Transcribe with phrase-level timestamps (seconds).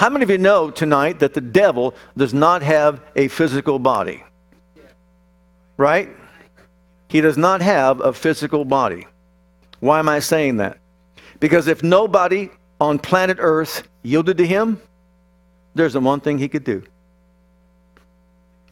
[0.00, 4.24] How many of you know tonight that the devil does not have a physical body?
[5.76, 6.08] Right?
[7.08, 9.06] He does not have a physical body.
[9.80, 10.78] Why am I saying that?
[11.38, 12.48] Because if nobody
[12.80, 14.80] on planet Earth yielded to him,
[15.74, 16.82] there's the one thing he could do.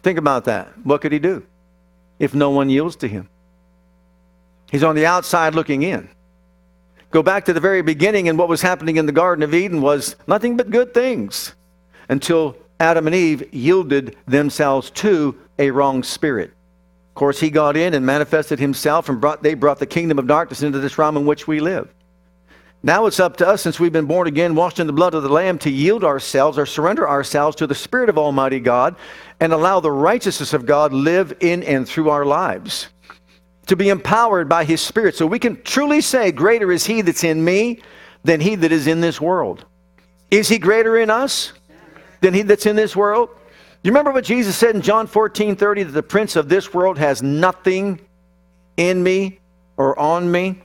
[0.03, 0.69] Think about that.
[0.83, 1.45] What could he do
[2.19, 3.29] if no one yields to him?
[4.71, 6.09] He's on the outside looking in
[7.11, 9.81] go back to the very beginning, and what was happening in the Garden of Eden
[9.81, 11.55] was nothing but good things
[12.09, 16.51] until Adam and Eve yielded themselves to a wrong spirit.
[17.09, 20.27] Of course, he got in and manifested himself, and brought, they brought the kingdom of
[20.27, 21.93] darkness into this realm in which we live.
[22.81, 25.25] Now it's up to us, since we've been born again, washed in the blood of
[25.25, 28.95] the Lamb, to yield ourselves or surrender ourselves to the Spirit of Almighty God
[29.41, 32.89] and allow the righteousness of God live in and through our lives
[33.69, 35.15] to be empowered by His Spirit.
[35.15, 37.81] So we can truly say, Greater is He that's in me
[38.25, 39.65] than He that is in this world.
[40.31, 41.53] Is He greater in us
[42.21, 43.31] than He that's in this world?
[43.83, 46.99] You remember what Jesus said in John 14 30 that the prince of this world
[46.99, 48.01] has nothing
[48.77, 49.39] in me
[49.77, 50.61] or on me?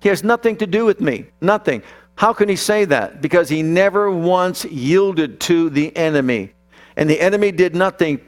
[0.00, 1.26] He has nothing to do with me.
[1.40, 1.82] Nothing.
[2.16, 3.20] How can he say that?
[3.20, 6.52] Because he never once yielded to the enemy.
[6.96, 8.20] And the enemy did nothing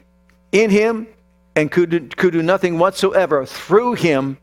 [0.53, 1.07] in him
[1.55, 4.37] and could could do nothing whatsoever through him,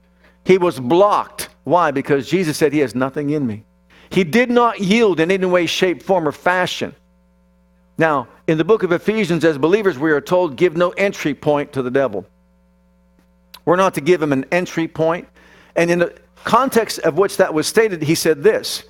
[0.44, 1.50] he was blocked.
[1.64, 1.90] Why?
[1.90, 3.64] Because Jesus said, He has nothing in me.
[4.10, 6.94] He did not yield in any way, shape, form, or fashion.
[7.98, 11.72] Now, in the book of Ephesians, as believers, we are told, give no entry point
[11.72, 12.24] to the devil.
[13.64, 15.28] We're not to give him an entry point.
[15.76, 18.84] And in the context of which that was stated, he said this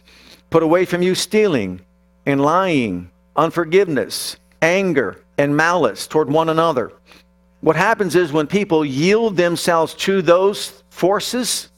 [0.51, 1.81] Put away from you stealing
[2.27, 6.93] and lying, unforgiveness, anger, and malice toward one another.
[7.61, 11.71] What happens is when people yield themselves to those forces,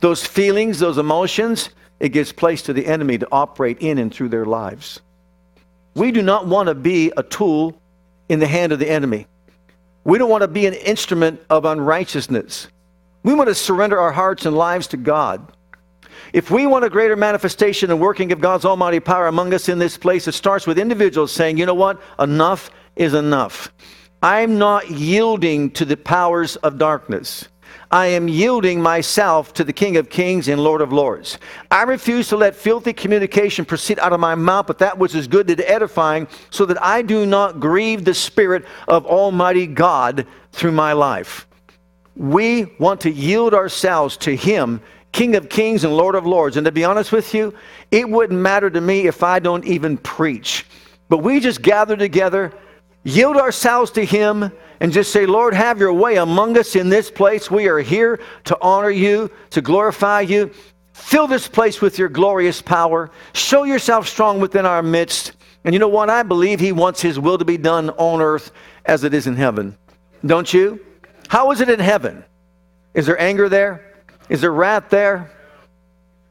[0.00, 4.28] those feelings, those emotions, it gives place to the enemy to operate in and through
[4.28, 5.00] their lives.
[5.94, 7.80] We do not want to be a tool
[8.28, 9.26] in the hand of the enemy.
[10.04, 12.68] We don't want to be an instrument of unrighteousness.
[13.22, 15.52] We want to surrender our hearts and lives to God.
[16.32, 19.78] If we want a greater manifestation and working of God's almighty power among us in
[19.78, 22.00] this place, it starts with individuals saying, you know what?
[22.18, 23.72] Enough is enough.
[24.22, 27.48] I'm not yielding to the powers of darkness.
[27.90, 31.38] I am yielding myself to the King of Kings and Lord of Lords.
[31.70, 35.28] I refuse to let filthy communication proceed out of my mouth, but that which is
[35.28, 40.72] good and edifying, so that I do not grieve the Spirit of Almighty God through
[40.72, 41.46] my life.
[42.16, 44.80] We want to yield ourselves to Him,
[45.12, 46.56] King of Kings and Lord of Lords.
[46.56, 47.54] And to be honest with you,
[47.90, 50.66] it wouldn't matter to me if I don't even preach.
[51.08, 52.52] But we just gather together
[53.06, 54.50] yield ourselves to Him
[54.80, 57.50] and just say, Lord, have your way among us in this place.
[57.50, 60.50] We are here to honor you, to glorify you.
[60.92, 63.10] Fill this place with your glorious power.
[63.32, 65.32] Show yourself strong within our midst.
[65.64, 66.10] And you know what?
[66.10, 68.50] I believe He wants His will to be done on earth
[68.84, 69.78] as it is in heaven.
[70.24, 70.84] Don't you?
[71.28, 72.24] How is it in heaven?
[72.92, 73.94] Is there anger there?
[74.28, 75.30] Is there wrath there?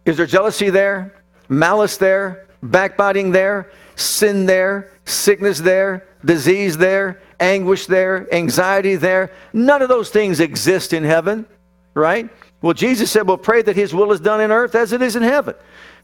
[0.06, 1.14] Is there jealousy there?
[1.48, 2.48] Malice there?
[2.62, 3.72] Backbiting there?
[3.96, 4.92] Sin there?
[5.06, 6.08] Sickness there?
[6.26, 9.32] Disease there, anguish there, anxiety there.
[9.54, 11.46] None of those things exist in heaven,
[11.94, 12.30] right?
[12.62, 15.16] Well, Jesus said, Well, pray that His will is done in earth as it is
[15.16, 15.56] in heaven.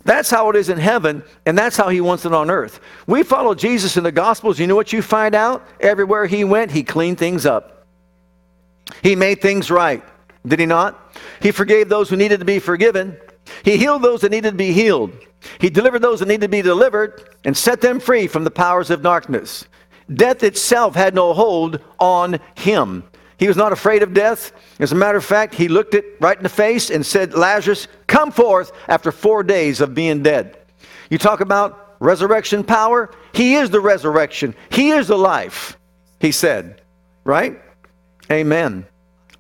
[0.03, 2.79] That's how it is in heaven, and that's how He wants it on earth.
[3.07, 4.59] We follow Jesus in the Gospels.
[4.59, 5.65] You know what you find out?
[5.79, 7.87] Everywhere He went, He cleaned things up,
[9.01, 10.03] He made things right.
[10.45, 11.15] Did He not?
[11.41, 13.17] He forgave those who needed to be forgiven,
[13.63, 15.11] He healed those that needed to be healed.
[15.59, 18.91] He delivered those that needed to be delivered and set them free from the powers
[18.91, 19.65] of darkness.
[20.13, 23.03] Death itself had no hold on him.
[23.37, 24.51] He was not afraid of death.
[24.79, 27.87] As a matter of fact, he looked it right in the face and said, Lazarus,
[28.07, 30.57] come forth after four days of being dead.
[31.09, 33.09] You talk about resurrection power.
[33.33, 35.77] He is the resurrection, He is the life,
[36.19, 36.81] he said.
[37.23, 37.61] Right?
[38.31, 38.85] Amen.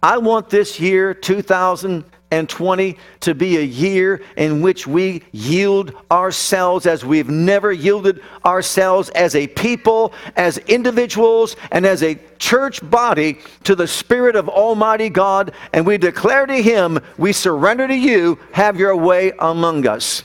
[0.01, 5.93] I want this year, 2000 and 20 to be a year in which we yield
[6.09, 12.87] ourselves as we've never yielded ourselves as a people, as individuals, and as a church
[12.89, 15.53] body to the Spirit of Almighty God.
[15.73, 20.23] And we declare to Him, We surrender to you, have your way among us.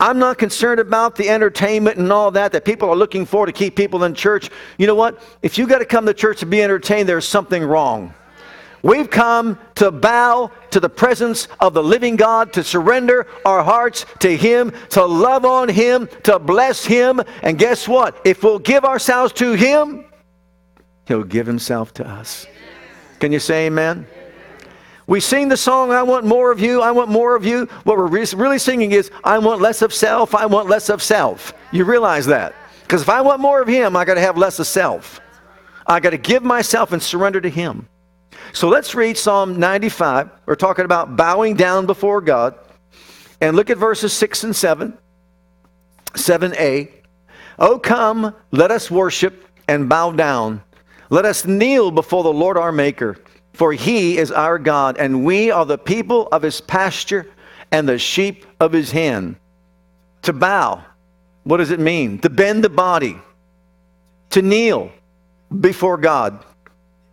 [0.00, 3.52] I'm not concerned about the entertainment and all that that people are looking for to
[3.52, 4.48] keep people in church.
[4.78, 5.22] You know what?
[5.42, 8.14] If you got to come to church to be entertained, there's something wrong.
[8.82, 14.06] We've come to bow to the presence of the living God, to surrender our hearts
[14.20, 17.20] to Him, to love on Him, to bless Him.
[17.42, 18.20] And guess what?
[18.24, 20.06] If we'll give ourselves to Him,
[21.06, 22.46] He'll give Himself to us.
[23.18, 24.06] Can you say amen?
[25.06, 27.66] We sing the song, I want more of you, I want more of you.
[27.82, 31.52] What we're really singing is, I want less of self, I want less of self.
[31.72, 32.54] You realize that?
[32.82, 35.20] Because if I want more of Him, I got to have less of self.
[35.86, 37.88] I got to give myself and surrender to Him.
[38.52, 40.30] So let's read Psalm 95.
[40.46, 42.54] We're talking about bowing down before God.
[43.40, 44.96] And look at verses 6 and 7.
[46.12, 46.90] 7a.
[47.58, 50.62] Oh, come, let us worship and bow down.
[51.10, 53.18] Let us kneel before the Lord our Maker.
[53.52, 57.26] For he is our God, and we are the people of his pasture
[57.70, 59.36] and the sheep of his hand.
[60.22, 60.84] To bow,
[61.44, 62.18] what does it mean?
[62.20, 63.18] To bend the body,
[64.30, 64.92] to kneel
[65.60, 66.44] before God.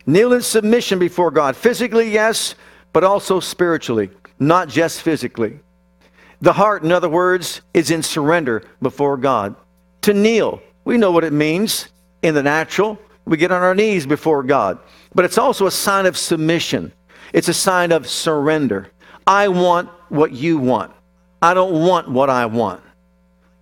[0.08, 1.56] Kneel in submission before God.
[1.56, 2.56] Physically, yes,
[2.94, 4.10] but also spiritually,
[4.40, 5.60] not just physically.
[6.42, 9.56] The heart, in other words, is in surrender before God.
[10.02, 11.90] To kneel, we know what it means
[12.24, 12.98] in the natural.
[13.26, 14.80] We get on our knees before God
[15.18, 16.94] but it's also a sign of submission.
[17.34, 18.92] It's a sign of surrender.
[19.26, 20.94] I want what you want.
[21.42, 22.84] I don't want what I want.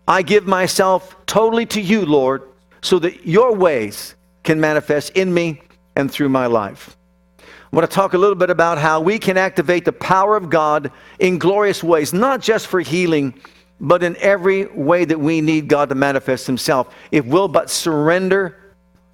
[0.05, 2.43] I give myself totally to you, Lord,
[2.81, 5.61] so that your ways can manifest in me
[5.95, 6.95] and through my life.
[7.39, 10.49] I want to talk a little bit about how we can activate the power of
[10.49, 13.33] God in glorious ways, not just for healing,
[13.81, 18.55] but in every way that we need God to manifest Himself, if we'll but surrender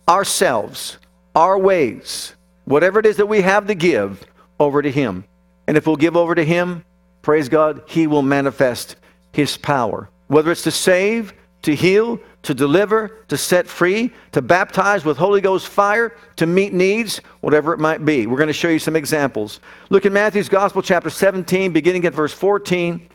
[0.08, 0.98] ourselves
[1.36, 2.36] our ways,
[2.66, 4.24] whatever it is that we have to give,
[4.60, 5.24] over to Him.
[5.68, 6.86] And if we'll give over to Him,
[7.22, 8.96] praise God, He will manifest
[9.34, 10.10] His power.
[10.28, 15.42] Whether it's to save, to heal, to deliver, to set free, to baptize with Holy
[15.42, 18.26] Ghost fire, to meet needs, whatever it might be.
[18.26, 19.60] We're going to show you some examples.
[19.90, 23.08] Look at Matthew's Gospel, chapter 17, beginning at verse 14.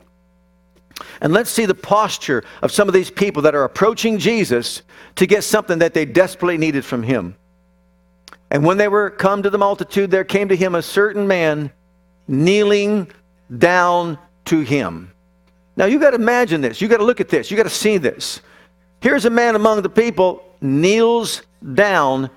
[1.20, 4.82] And let's see the posture of some of these people that are approaching Jesus
[5.16, 7.36] to get something that they desperately needed from Him.
[8.50, 11.70] And when they were come to the multitude, there came to him a certain man
[12.28, 13.10] kneeling
[13.58, 15.12] down to him.
[15.76, 16.80] Now you got to imagine this.
[16.80, 17.50] You got to look at this.
[17.50, 18.40] You got to see this.
[19.00, 21.42] Here's a man among the people kneels
[21.74, 22.30] down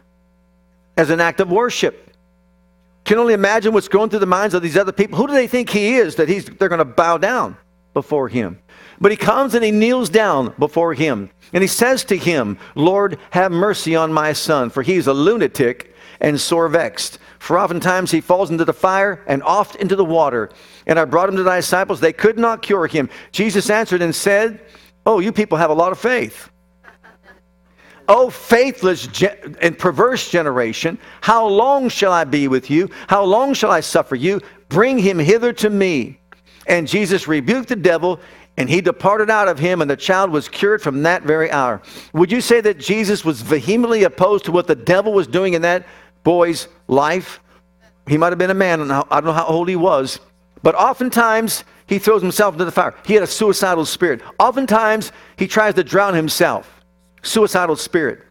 [0.97, 2.13] as an act of worship.
[3.05, 5.17] Can only imagine what's going through the minds of these other people.
[5.17, 7.57] Who do they think he is that he's, they're going to bow down
[7.93, 8.59] before him?
[9.01, 11.29] But he comes and he kneels down before him.
[11.53, 15.95] And he says to him, Lord, have mercy on my son, for he's a lunatic
[16.19, 17.17] and sore vexed.
[17.39, 20.49] For oftentimes he falls into the fire and oft into the water.
[20.85, 22.01] And I brought him to thy disciples.
[22.01, 23.09] They could not cure him.
[23.31, 24.59] Jesus answered and said,
[25.09, 26.51] Oh, you people have a lot of faith.
[28.07, 29.07] Oh, faithless
[29.59, 32.91] and perverse generation, how long shall I be with you?
[33.07, 34.39] How long shall I suffer you?
[34.67, 36.19] Bring him hither to me.
[36.67, 38.19] And Jesus rebuked the devil,
[38.57, 41.81] and he departed out of him, and the child was cured from that very hour.
[42.13, 45.63] Would you say that Jesus was vehemently opposed to what the devil was doing in
[45.63, 45.87] that
[46.23, 47.39] boy's life.
[48.07, 50.19] He might have been a man, I don't know how old he was,
[50.61, 52.93] but oftentimes he throws himself into the fire.
[53.03, 54.21] He had a suicidal spirit.
[54.37, 56.83] Oftentimes he tries to drown himself.
[57.23, 58.21] Suicidal spirit.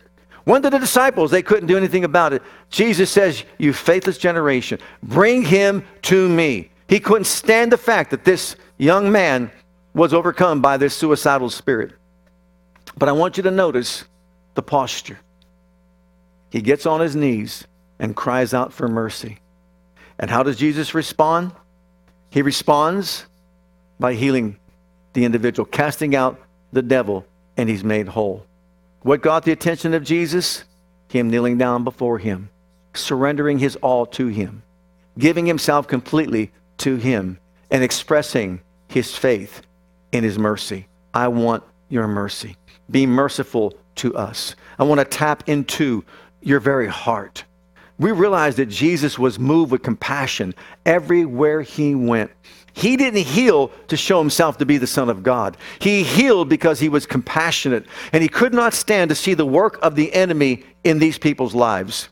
[0.45, 2.43] One of the disciples, they couldn't do anything about it.
[2.71, 6.71] Jesus says, You faithless generation, bring him to me.
[6.89, 9.51] He couldn't stand the fact that this young man
[9.93, 11.93] was overcome by this suicidal spirit.
[12.97, 14.05] But I want you to notice
[14.55, 15.19] the posture.
[16.51, 17.67] He gets on his knees
[17.99, 19.41] and cries out for mercy.
[20.21, 21.51] And how does Jesus respond?
[22.31, 23.27] He responds
[23.99, 24.57] by healing
[25.13, 26.41] the individual, casting out
[26.73, 27.27] the devil,
[27.57, 28.45] and he's made whole.
[29.03, 30.65] What got the attention of Jesus?
[31.09, 32.51] Him kneeling down before him,
[32.95, 34.63] surrendering his all to him,
[35.19, 37.39] giving himself completely to him,
[37.71, 39.63] and expressing his faith
[40.13, 40.87] in his mercy.
[41.15, 42.57] I want your mercy.
[42.91, 44.55] Be merciful to us.
[44.79, 46.05] I want to tap into
[46.43, 47.45] your very heart
[47.99, 50.55] we realize that Jesus was moved with compassion
[50.87, 52.31] everywhere he went.
[52.79, 55.57] He didn't heal to show himself to be the Son of God.
[55.81, 59.81] He healed because he was compassionate, and he could not stand to see the work
[59.83, 62.09] of the enemy in these people's lives.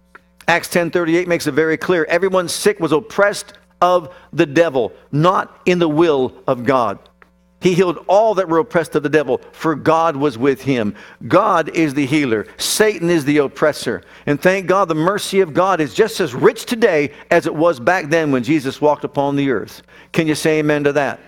[0.49, 2.05] Acts 10:38 makes it very clear.
[2.09, 6.99] Everyone sick was oppressed of the devil, not in the will of God.
[7.67, 10.95] He healed all that were oppressed of the devil, for God was with him.
[11.27, 14.03] God is the healer, Satan is the oppressor.
[14.27, 17.81] And thank God, the mercy of God is just as rich today as it was
[17.81, 19.83] back then when Jesus walked upon the earth.
[20.13, 21.19] Can you say amen to that?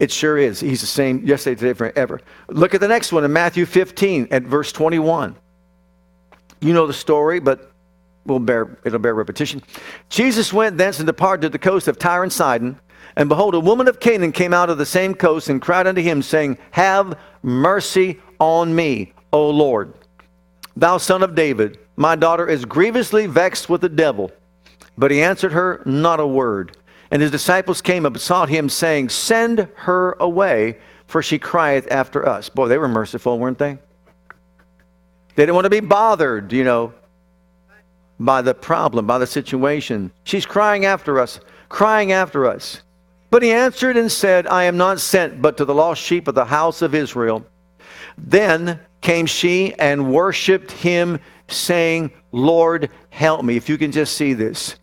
[0.00, 0.58] It sure is.
[0.58, 2.20] He's the same yesterday, today, forever.
[2.48, 5.36] Look at the next one in Matthew 15 at verse 21.
[6.62, 7.70] You know the story, but
[8.26, 9.62] we'll bear, it'll bear repetition.
[10.08, 12.80] Jesus went thence and departed to the coast of Tyre and Sidon.
[13.16, 16.02] And behold, a woman of Canaan came out of the same coast and cried unto
[16.02, 19.94] him, saying, Have mercy on me, O Lord.
[20.76, 24.32] Thou son of David, my daughter is grievously vexed with the devil.
[24.98, 26.76] But he answered her not a word.
[27.10, 32.28] And his disciples came and besought him, saying, Send her away, for she crieth after
[32.28, 32.48] us.
[32.48, 33.78] Boy, they were merciful, weren't they?
[35.36, 36.94] They didn't want to be bothered, you know,
[38.18, 40.12] by the problem, by the situation.
[40.24, 42.82] She's crying after us, crying after us.
[43.34, 46.36] But he answered and said, I am not sent but to the lost sheep of
[46.36, 47.44] the house of Israel.
[48.16, 53.56] Then came she and worshiped him, saying, Lord, help me.
[53.56, 54.76] If you can just see this.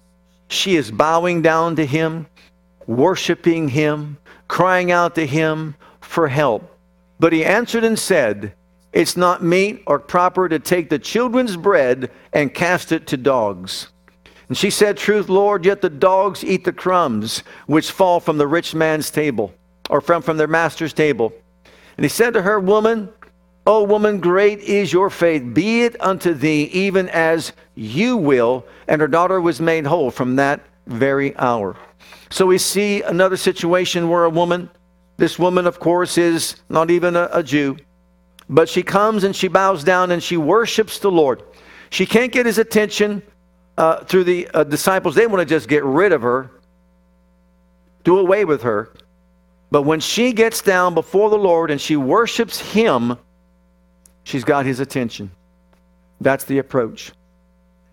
[0.49, 2.27] She is bowing down to him,
[2.87, 4.17] worshiping him,
[4.49, 6.77] crying out to him for help.
[7.21, 8.53] But he answered and said,
[8.91, 13.87] It's not meet or proper to take the children's bread and cast it to dogs.
[14.51, 18.47] And she said, Truth, Lord, yet the dogs eat the crumbs which fall from the
[18.47, 19.53] rich man's table,
[19.89, 21.31] or from, from their master's table.
[21.95, 23.07] And he said to her, Woman,
[23.65, 25.53] O woman, great is your faith.
[25.53, 28.65] Be it unto thee even as you will.
[28.89, 31.77] And her daughter was made whole from that very hour.
[32.29, 34.69] So we see another situation where a woman,
[35.15, 37.77] this woman, of course, is not even a, a Jew,
[38.49, 41.41] but she comes and she bows down and she worships the Lord.
[41.89, 43.23] She can't get his attention
[43.81, 45.15] uh, through the uh, disciples.
[45.15, 46.51] They want to just get rid of her,
[48.03, 48.93] do away with her.
[49.71, 53.17] But when she gets down before the Lord and she worships him,
[54.23, 55.31] She's got his attention.
[56.19, 57.11] That's the approach.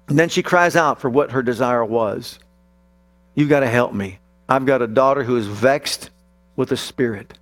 [0.09, 2.39] And then she cries out for what her desire was.
[3.35, 4.19] You've got to help me.
[4.47, 6.11] I've got a daughter who is vexed
[6.55, 7.39] with a spirit.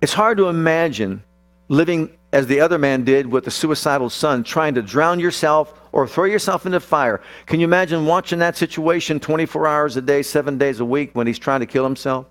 [0.00, 1.22] It's hard to imagine
[1.68, 6.08] living as the other man did with the suicidal son, trying to drown yourself or
[6.08, 7.20] throw yourself into fire.
[7.46, 11.26] Can you imagine watching that situation 24 hours a day, seven days a week when
[11.26, 12.26] he's trying to kill himself?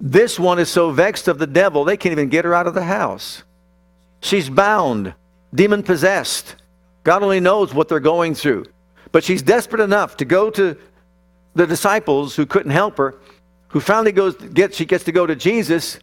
[0.00, 2.74] This one is so vexed of the devil, they can't even get her out of
[2.74, 3.42] the house.
[4.20, 5.14] She's bound,
[5.54, 6.56] demon possessed.
[7.02, 8.66] God only knows what they're going through.
[9.12, 10.76] But she's desperate enough to go to
[11.54, 13.14] the disciples who couldn't help her,
[13.68, 15.98] who finally goes get she gets to go to Jesus,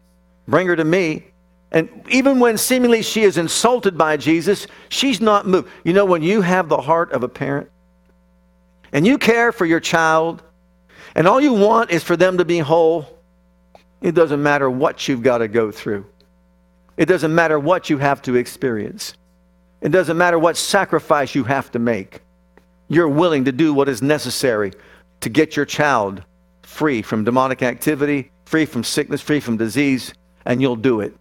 [0.48, 1.33] bring her to me.
[1.74, 5.70] And even when seemingly she is insulted by Jesus, she's not moved.
[5.84, 7.70] You know, when you have the heart of a parent
[8.92, 10.44] and you care for your child,
[11.16, 13.08] and all you want is for them to be whole,
[14.02, 16.06] it doesn't matter what you've got to go through.
[16.96, 19.16] It doesn't matter what you have to experience.
[19.82, 22.22] It doesn't matter what sacrifice you have to make.
[22.88, 24.74] You're willing to do what is necessary
[25.22, 26.24] to get your child
[26.62, 30.14] free from demonic activity, free from sickness, free from disease,
[30.46, 31.16] and you'll do it.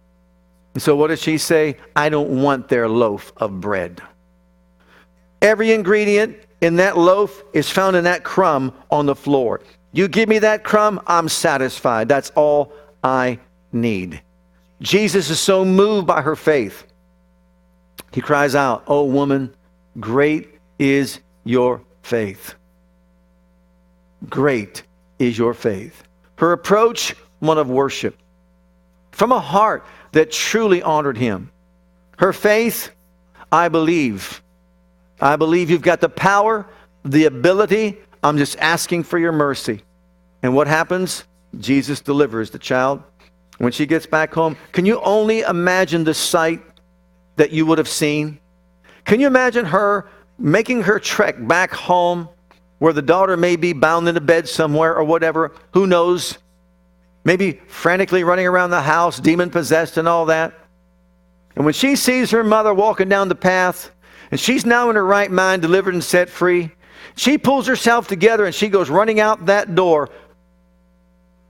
[0.77, 1.77] So, what does she say?
[1.95, 4.01] I don't want their loaf of bread.
[5.41, 9.61] Every ingredient in that loaf is found in that crumb on the floor.
[9.91, 12.07] You give me that crumb, I'm satisfied.
[12.07, 13.39] That's all I
[13.71, 14.21] need.
[14.81, 16.85] Jesus is so moved by her faith.
[18.11, 19.53] He cries out, Oh, woman,
[19.99, 20.49] great
[20.79, 22.55] is your faith.
[24.29, 24.83] Great
[25.19, 26.03] is your faith.
[26.37, 28.17] Her approach, one of worship,
[29.11, 31.51] from a heart that truly honored him.
[32.17, 32.91] Her faith,
[33.51, 34.41] I believe.
[35.21, 36.65] I believe you've got the power,
[37.05, 37.97] the ability.
[38.23, 39.81] I'm just asking for your mercy.
[40.41, 41.25] And what happens?
[41.59, 43.03] Jesus delivers the child
[43.57, 46.61] when she gets back home, can you only imagine the sight
[47.35, 48.39] that you would have seen?
[49.05, 52.29] Can you imagine her making her trek back home
[52.79, 55.51] where the daughter may be bound in a bed somewhere or whatever?
[55.73, 56.37] Who knows?
[57.23, 60.53] Maybe frantically running around the house, demon possessed and all that.
[61.55, 63.91] And when she sees her mother walking down the path,
[64.31, 66.71] and she's now in her right mind, delivered and set free,
[67.15, 70.09] she pulls herself together and she goes running out that door.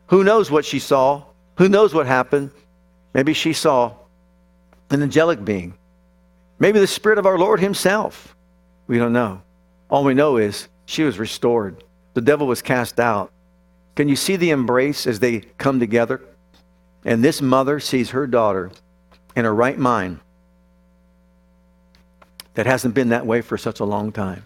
[0.07, 1.23] Who knows what she saw?
[1.57, 2.51] Who knows what happened?
[3.13, 3.93] Maybe she saw
[4.89, 5.75] an angelic being.
[6.59, 8.35] Maybe the Spirit of our Lord Himself.
[8.87, 9.41] We don't know.
[9.89, 11.83] All we know is she was restored.
[12.13, 13.31] The devil was cast out.
[13.95, 16.21] Can you see the embrace as they come together?
[17.05, 18.71] And this mother sees her daughter
[19.35, 20.19] in her right mind
[22.53, 24.45] that hasn't been that way for such a long time.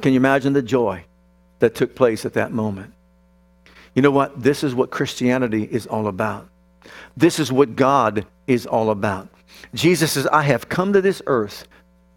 [0.00, 1.04] Can you imagine the joy
[1.60, 2.92] that took place at that moment?
[3.94, 4.42] You know what?
[4.42, 6.48] This is what Christianity is all about.
[7.16, 9.28] This is what God is all about.
[9.74, 11.66] Jesus says, I have come to this earth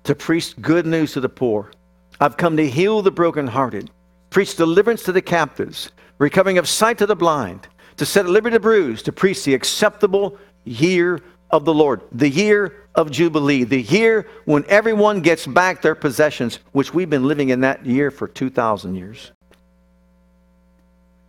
[0.03, 1.71] to preach good news to the poor.
[2.19, 3.91] I've come to heal the brokenhearted,
[4.29, 7.67] preach deliverance to the captives, recovering of sight to the blind,
[7.97, 12.29] to set at liberty the bruised, to preach the acceptable year of the Lord, the
[12.29, 17.49] year of Jubilee, the year when everyone gets back their possessions, which we've been living
[17.49, 19.31] in that year for 2,000 years.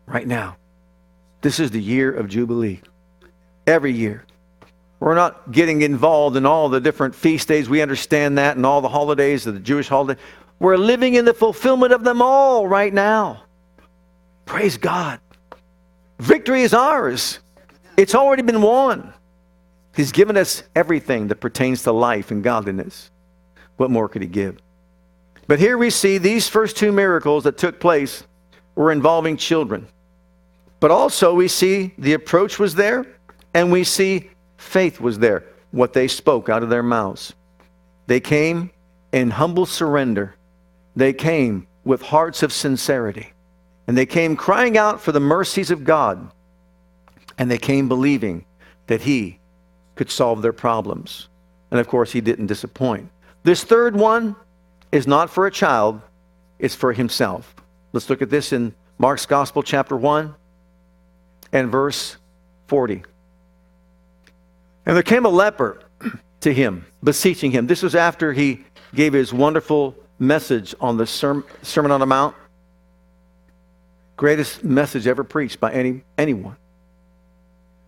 [0.06, 0.56] Right now.
[1.42, 2.80] This is the year of Jubilee.
[3.66, 4.24] Every year.
[4.98, 7.68] We're not getting involved in all the different feast days.
[7.68, 10.20] We understand that and all the holidays of the Jewish holiday.
[10.58, 13.42] We're living in the fulfillment of them all right now.
[14.46, 15.20] Praise God.
[16.18, 17.40] Victory is ours.
[17.96, 19.12] It's already been won.
[19.94, 23.10] He's given us everything that pertains to life and godliness.
[23.76, 24.58] What more could he give?
[25.46, 28.24] But here we see these first two miracles that took place
[28.74, 29.88] were involving children.
[30.80, 33.06] But also we see the approach was there
[33.54, 37.34] and we see faith was there, what they spoke out of their mouths.
[38.06, 38.70] They came
[39.12, 40.34] in humble surrender.
[40.94, 43.32] They came with hearts of sincerity.
[43.86, 46.30] And they came crying out for the mercies of God.
[47.38, 48.44] And they came believing
[48.86, 49.38] that He
[49.94, 51.28] could solve their problems.
[51.70, 53.10] And of course, He didn't disappoint.
[53.42, 54.36] This third one
[54.92, 56.00] is not for a child,
[56.58, 57.54] it's for Himself.
[57.92, 60.34] Let's look at this in Mark's Gospel, chapter 1
[61.52, 62.16] and verse
[62.66, 63.02] 40.
[64.84, 65.82] And there came a leper
[66.40, 67.66] to him, beseeching him.
[67.66, 68.64] This was after he
[68.94, 72.34] gave his wonderful message on the Sermon on the Mount.
[74.16, 76.56] Greatest message ever preached by any, anyone.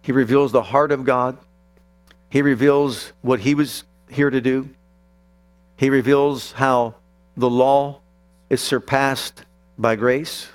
[0.02, 1.38] He reveals the heart of God.
[2.30, 4.68] He reveals what he was here to do.
[5.76, 6.94] He reveals how
[7.36, 8.00] the law
[8.50, 9.44] is surpassed
[9.78, 10.48] by grace.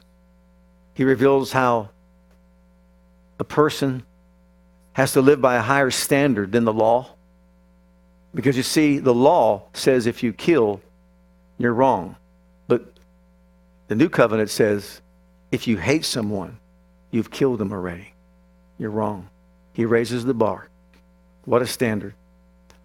[0.93, 1.89] He reveals how
[3.39, 4.03] a person
[4.93, 7.09] has to live by a higher standard than the law.
[8.35, 10.81] Because you see, the law says if you kill,
[11.57, 12.15] you're wrong.
[12.67, 12.93] But
[13.87, 15.01] the new covenant says
[15.53, 16.57] if you hate someone,
[17.11, 18.11] you've killed them already.
[18.79, 19.29] You're wrong.
[19.73, 20.67] He raises the bar.
[21.45, 22.15] What a standard.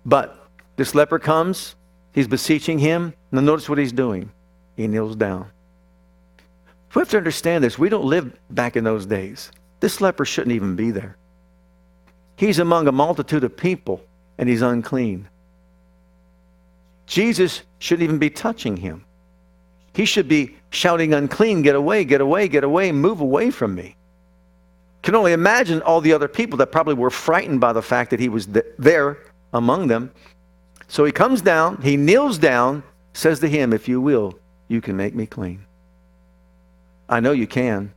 [0.05, 0.47] But
[0.77, 1.77] this leper comes,
[2.13, 3.15] he's beseeching him.
[3.33, 4.31] Now, notice what he's doing.
[4.77, 5.51] He kneels down.
[6.95, 7.79] We have to understand this.
[7.79, 9.51] We don't live back in those days.
[9.81, 11.17] This leper shouldn't even be there.
[12.37, 14.03] He's among a multitude of people
[14.37, 15.27] and he's unclean.
[17.07, 19.07] Jesus shouldn't even be touching him.
[19.99, 23.97] He should be shouting, unclean, get away, get away, get away, move away from me.
[25.03, 28.21] Can only imagine all the other people that probably were frightened by the fact that
[28.21, 29.19] he was th- there
[29.53, 30.13] among them.
[30.87, 34.97] So he comes down, he kneels down, says to him, If you will, you can
[34.97, 35.65] make me clean.
[37.09, 37.93] I know you can.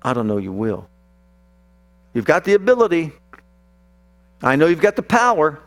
[0.00, 0.88] I don't know you will.
[2.14, 3.12] You've got the ability.
[4.42, 5.60] I know you've got the power.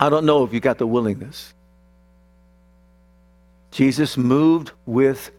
[0.00, 1.52] I don't know if you've got the willingness.
[3.70, 5.30] Jesus moved with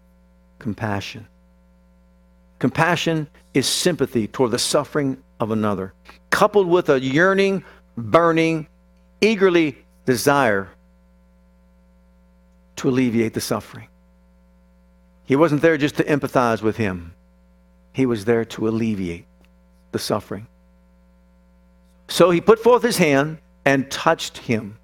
[0.60, 1.28] compassion.
[2.60, 5.94] Compassion is sympathy toward the suffering of another,
[6.30, 7.64] coupled with a yearning,
[7.98, 8.68] burning,
[9.22, 10.70] eagerly desire
[12.76, 13.88] to alleviate the suffering.
[15.26, 17.14] He wasn't there just to empathize with him.
[17.94, 19.26] He was there to alleviate
[19.92, 20.48] the suffering.
[22.08, 24.78] So he put forth his hand and touched him,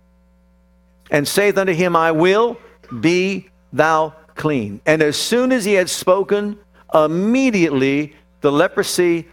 [1.10, 4.82] and saith unto him, I will be thou clean.
[4.86, 6.58] And as soon as he had spoken,
[6.94, 9.28] immediately the leprosy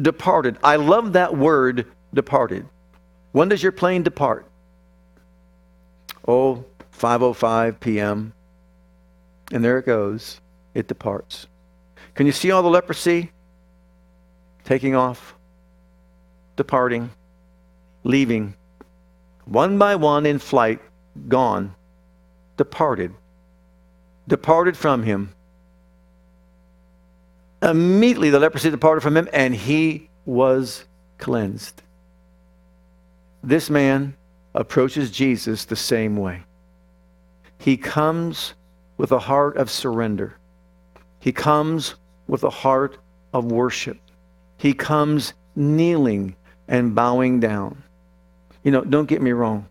[0.00, 0.58] departed.
[0.62, 2.66] I love that word, departed.
[3.32, 4.46] When does your plane depart?
[6.26, 6.64] Oh,
[6.98, 8.32] 5:05 p.m.
[9.52, 10.40] And there it goes.
[10.74, 11.46] It departs.
[12.14, 13.30] Can you see all the leprosy
[14.64, 15.36] taking off,
[16.56, 17.10] departing,
[18.02, 18.54] leaving,
[19.44, 20.80] one by one in flight,
[21.28, 21.75] gone,
[22.56, 23.14] departed,
[24.28, 25.32] departed from him.
[27.62, 30.84] Immediately the leprosy departed from him, and he was
[31.18, 31.82] cleansed.
[33.42, 34.14] This man
[34.54, 36.42] approaches Jesus the same way.
[37.58, 38.54] He comes
[38.96, 40.36] with a heart of surrender.
[41.20, 41.94] He comes
[42.26, 42.98] with a heart
[43.32, 43.98] of worship.
[44.56, 46.36] He comes kneeling
[46.68, 47.82] and bowing down.
[48.62, 49.68] You know, don't get me wrong.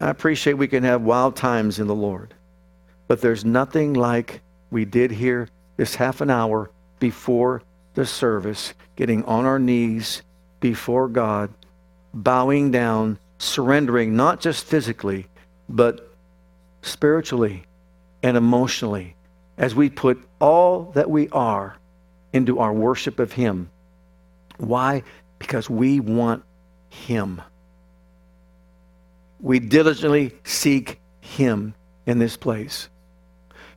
[0.00, 2.34] I appreciate we can have wild times in the Lord,
[3.08, 7.62] but there's nothing like we did here this half an hour before
[7.94, 10.22] the service, getting on our knees
[10.60, 11.52] before God,
[12.14, 15.26] bowing down, surrendering, not just physically,
[15.68, 16.12] but
[16.82, 17.64] spiritually
[18.22, 19.16] and emotionally
[19.56, 21.76] as we put all that we are
[22.32, 23.70] into our worship of Him.
[24.58, 25.02] Why?
[25.38, 26.44] Because we want
[26.88, 27.42] Him.
[29.40, 31.74] We diligently seek Him
[32.06, 32.88] in this place.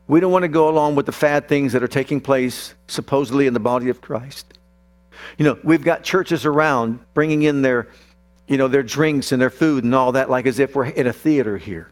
[0.08, 3.47] We don't want to go along with the fad things that are taking place supposedly
[3.47, 4.58] in the body of Christ.
[5.38, 7.88] You know, we've got churches around bringing in their,
[8.47, 11.08] you know, their drinks and their food and all that, like as if we're in
[11.08, 11.91] a theater here.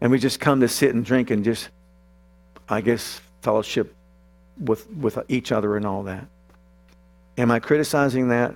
[0.00, 1.68] And we just come to sit and drink and just,
[2.68, 3.94] I guess, fellowship
[4.58, 6.26] with, with each other and all that.
[7.36, 8.54] Am I criticizing that?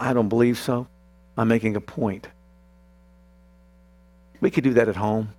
[0.00, 0.86] I don't believe so.
[1.36, 2.28] I'm making a point.
[4.40, 5.32] We could do that at home.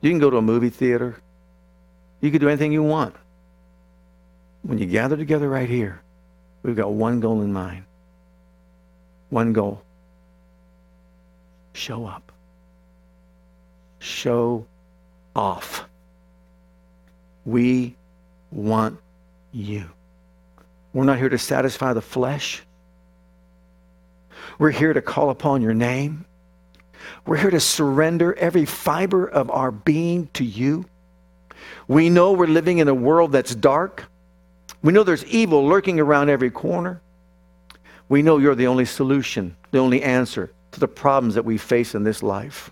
[0.00, 1.16] You can go to a movie theater.
[2.20, 3.14] You can do anything you want.
[4.62, 6.00] When you gather together right here,
[6.62, 7.84] we've got one goal in mind.
[9.30, 9.82] One goal.
[11.72, 12.30] Show up.
[13.98, 14.66] Show
[15.34, 15.84] off.
[17.44, 17.96] We
[18.52, 18.98] want
[19.52, 19.90] you.
[20.92, 22.62] We're not here to satisfy the flesh.
[24.58, 26.24] We're here to call upon your name.
[27.26, 30.86] We're here to surrender every fiber of our being to you.
[31.88, 34.04] We know we're living in a world that's dark.
[34.82, 37.00] We know there's evil lurking around every corner.
[38.08, 41.94] We know you're the only solution, the only answer to the problems that we face
[41.94, 42.70] in this life.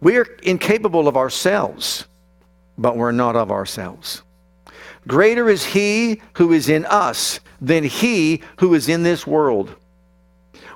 [0.00, 2.06] We are incapable of ourselves,
[2.78, 4.22] but we're not of ourselves.
[5.06, 9.74] Greater is he who is in us than he who is in this world.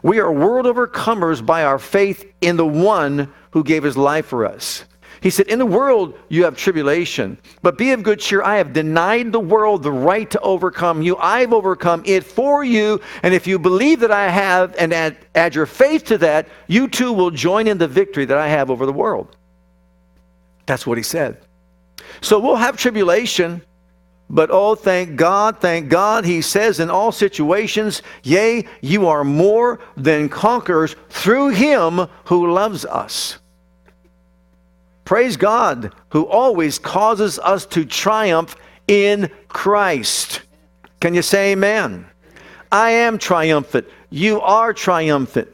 [0.06, 4.46] We are world overcomers by our faith in the one who gave his life for
[4.46, 4.84] us.
[5.20, 8.40] He said, In the world you have tribulation, but be of good cheer.
[8.40, 11.16] I have denied the world the right to overcome you.
[11.16, 13.00] I've overcome it for you.
[13.24, 16.86] And if you believe that I have and add, add your faith to that, you
[16.86, 19.36] too will join in the victory that I have over the world.
[20.66, 21.38] That's what he said.
[22.20, 23.60] So we'll have tribulation,
[24.28, 29.78] but oh, thank God, thank God, he says in all situations, yea, you are more
[29.96, 33.38] than conquerors through him who loves us.
[35.04, 38.56] Praise God, who always causes us to triumph
[38.88, 40.42] in Christ.
[41.00, 42.06] Can you say amen?
[42.72, 43.86] I am triumphant.
[44.10, 45.48] You are triumphant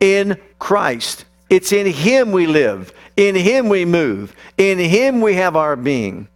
[0.00, 1.24] in Christ.
[1.48, 6.28] It's in Him we live, in Him we move, in Him we have our being.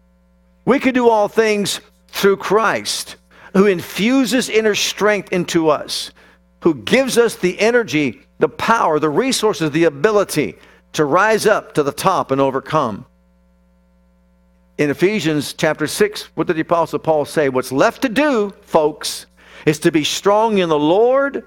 [0.65, 3.17] We can do all things through Christ,
[3.53, 6.11] who infuses inner strength into us,
[6.61, 10.57] who gives us the energy, the power, the resources, the ability
[10.95, 13.05] to rise up to the top and overcome.
[14.79, 17.49] In Ephesians chapter 6, what did the Apostle Paul say?
[17.49, 19.27] What's left to do, folks,
[19.67, 21.45] is to be strong in the Lord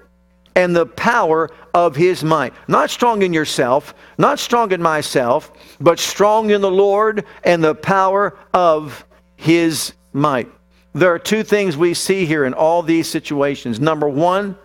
[0.54, 2.52] and the power of his might.
[2.66, 7.74] Not strong in yourself, not strong in myself, but strong in the Lord and the
[7.74, 9.04] power of
[9.38, 10.50] his might.
[10.94, 13.78] There are two things we see here in all these situations.
[13.78, 14.58] Number one,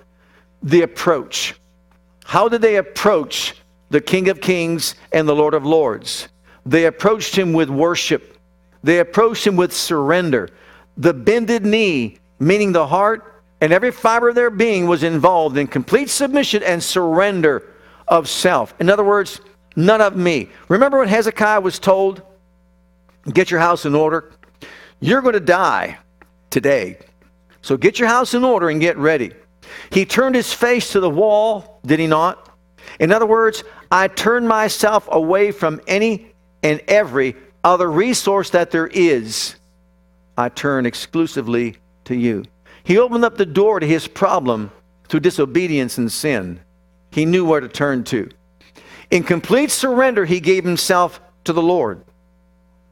[0.64, 1.54] the approach.
[2.26, 3.54] How did they approach
[3.92, 6.28] the King of Kings and the Lord of Lords?
[6.66, 8.38] They approached him with worship,
[8.84, 10.50] they approached him with surrender.
[10.98, 15.68] The bended knee, meaning the heart and every fiber of their being, was involved in
[15.68, 17.74] complete submission and surrender
[18.08, 18.74] of self.
[18.80, 19.40] In other words,
[19.76, 20.50] none of me.
[20.68, 22.22] Remember when Hezekiah was told,
[23.32, 24.32] Get your house in order?
[25.04, 25.98] You're going to die
[26.50, 26.98] today.
[27.62, 29.34] So get your house in order and get ready.
[29.92, 32.50] He turned his face to the wall, did he not?
[33.02, 36.32] In other words, I turn myself away from any
[36.64, 37.36] and every
[37.66, 39.56] other resource that there is.
[40.38, 42.46] I turn exclusively to you.
[42.86, 44.72] He opened up the door to his problem
[45.10, 46.62] through disobedience and sin.
[47.12, 48.30] He knew where to turn to.
[49.12, 52.06] In complete surrender, he gave himself to the Lord.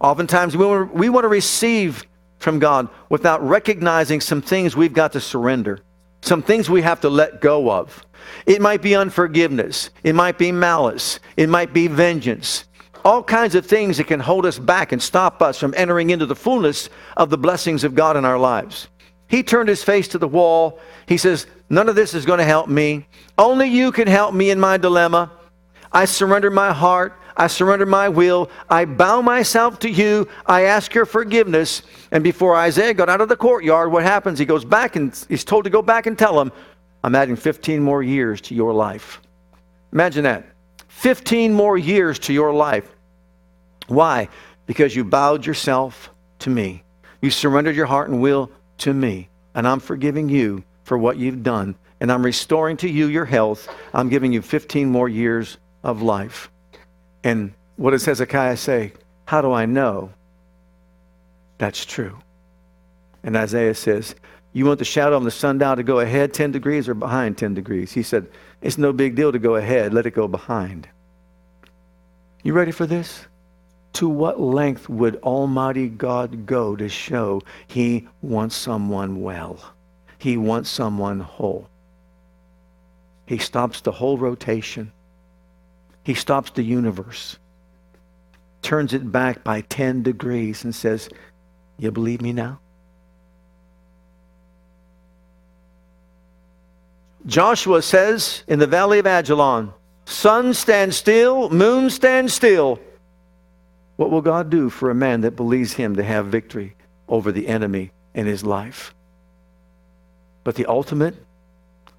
[0.02, 2.06] Oftentimes, we want, we want to receive
[2.40, 5.80] from God without recognizing some things we've got to surrender,
[6.22, 8.04] some things we have to let go of.
[8.48, 12.66] It might be unforgiveness, it might be malice, it might be vengeance,
[13.06, 16.26] all kinds of things that can hold us back and stop us from entering into
[16.26, 18.88] the fullness of the blessings of God in our lives.
[19.28, 20.80] He turned his face to the wall.
[21.08, 23.08] He says, None of this is going to help me.
[23.38, 25.32] Only you can help me in my dilemma.
[25.92, 27.18] I surrender my heart.
[27.42, 28.52] I surrender my will.
[28.70, 30.28] I bow myself to you.
[30.46, 31.82] I ask your forgiveness.
[32.12, 34.38] And before Isaiah got out of the courtyard, what happens?
[34.38, 36.52] He goes back and he's told to go back and tell him,
[37.04, 39.22] I'm adding 15 more years to your life.
[39.92, 40.46] Imagine that.
[40.90, 42.88] 15 more years to your life.
[43.88, 44.30] Why?
[44.68, 46.84] Because you bowed yourself to me.
[47.24, 49.30] You surrendered your heart and will to me.
[49.56, 51.74] And I'm forgiving you for what you've done.
[52.02, 53.68] And I'm restoring to you your health.
[53.96, 56.51] I'm giving you 15 more years of life.
[57.24, 58.94] And what does Hezekiah say?
[59.26, 60.12] How do I know
[61.58, 62.18] that's true?
[63.24, 64.16] And Isaiah says,
[64.54, 67.54] You want the shadow of the sundial to go ahead 10 degrees or behind 10
[67.54, 67.92] degrees?
[67.92, 68.28] He said,
[68.62, 70.88] It's no big deal to go ahead, let it go behind.
[72.44, 73.28] You ready for this?
[73.94, 79.60] To what length would Almighty God go to show He wants someone well?
[80.18, 81.68] He wants someone whole.
[83.26, 84.92] He stops the whole rotation.
[86.04, 87.38] He stops the universe,
[88.62, 91.10] turns it back by 10 degrees, and says,
[91.78, 92.60] You believe me now?
[97.26, 99.74] Joshua says in the valley of Ajalon,
[100.06, 102.80] Sun stand still, moon stand still.
[103.98, 106.76] What will God do for a man that believes him to have victory
[107.08, 108.96] over the enemy in his life?
[110.44, 111.16] But the ultimate,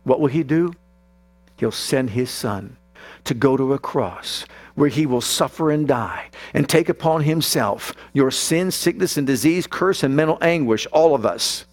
[0.03, 0.75] what will he do?
[1.57, 2.77] He'll send his son
[3.25, 7.93] to go to a cross where he will suffer and die and take upon himself
[8.13, 11.67] your sin, sickness, and disease, curse, and mental anguish, all of us,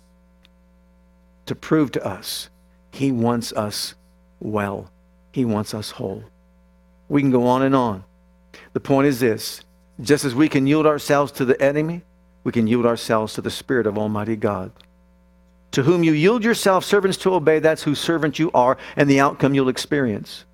[1.46, 2.50] to prove to us
[2.92, 3.96] he wants us
[4.39, 4.92] well.
[5.32, 6.24] He wants us whole.
[7.08, 8.04] We can go on and on.
[8.74, 9.62] The point is this
[10.02, 12.04] just as we can yield ourselves to the enemy,
[12.44, 14.72] we can yield ourselves to the Spirit of Almighty God.
[15.72, 19.20] To whom you yield yourself, servants to obey, that's whose servant you are, and the
[19.20, 20.46] outcome you'll experience.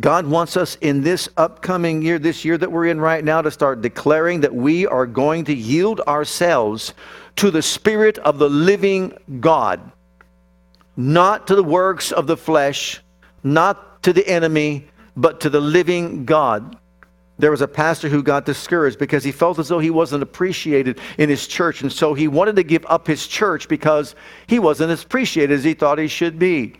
[0.00, 3.50] God wants us in this upcoming year, this year that we're in right now, to
[3.50, 6.94] start declaring that we are going to yield ourselves
[7.36, 9.92] to the Spirit of the living God,
[10.96, 13.00] not to the works of the flesh,
[13.42, 16.76] not to the enemy, but to the living God.
[17.38, 21.00] There was a pastor who got discouraged because he felt as though he wasn't appreciated
[21.18, 24.14] in his church, and so he wanted to give up his church because
[24.46, 26.74] he wasn't as appreciated as he thought he should be.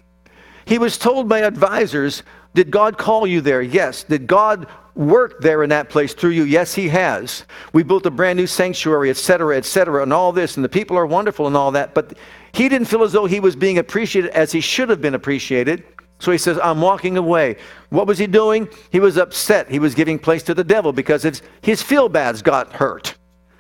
[0.65, 2.23] He was told by advisors,
[2.55, 3.63] Did God call you there?
[3.63, 4.05] Yes.
[4.05, 6.45] Did God work there in that place through you?
[6.45, 7.45] Yes, He has.
[7.73, 11.07] We built a brand new sanctuary, etc., etc., and all this, and the people are
[11.07, 12.17] wonderful and all that, but
[12.53, 15.85] he didn't feel as though he was being appreciated as he should have been appreciated.
[16.19, 17.57] So he says, I'm walking away.
[17.89, 18.69] What was he doing?
[18.91, 19.69] He was upset.
[19.69, 23.17] He was giving place to the devil because his, his feel bads got hurt.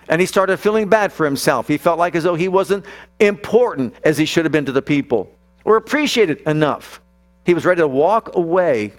[0.08, 1.66] And he started feeling bad for himself.
[1.66, 2.84] He felt like as though he wasn't
[3.18, 7.00] important as he should have been to the people or appreciated enough.
[7.44, 8.92] He was ready to walk away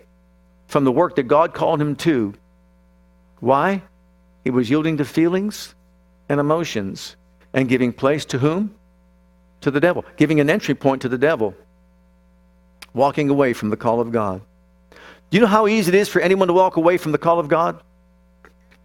[0.68, 2.34] from the work that God called him to.
[3.40, 3.84] Why?
[4.44, 5.76] He was yielding to feelings
[6.30, 7.16] and emotions
[7.54, 8.76] and giving place to whom?
[9.62, 11.56] To the devil, giving an entry point to the devil
[12.94, 14.42] walking away from the call of God.
[14.92, 17.40] Do you know how easy it is for anyone to walk away from the call
[17.40, 17.82] of God?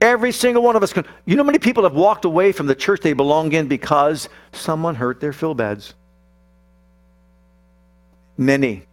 [0.00, 1.04] Every single one of us can.
[1.26, 4.94] You know many people have walked away from the church they belong in because someone
[4.94, 5.94] hurt their feel bads?
[8.36, 8.86] Many.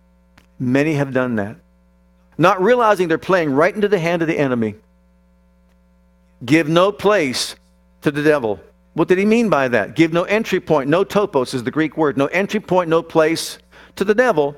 [0.60, 1.58] Many have done that.
[2.38, 4.76] Not realizing they're playing right into the hand of the enemy.
[6.44, 7.56] Give no place
[8.02, 8.60] to the devil.
[8.94, 9.96] What did he mean by that?
[9.96, 10.90] Give no entry point.
[10.90, 12.18] No topos is the Greek word.
[12.18, 13.58] No entry point, no place
[13.96, 14.56] to the devil.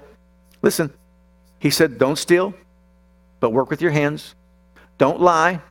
[0.61, 0.91] Listen,
[1.59, 2.53] he said, don't steal,
[3.39, 4.35] but work with your hands.
[4.97, 5.61] Don't lie.